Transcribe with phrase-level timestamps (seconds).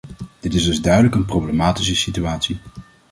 [0.39, 2.59] Dit is dus duidelijk een problematische situatie.